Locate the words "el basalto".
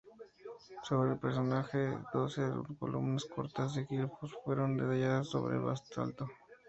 5.57-6.27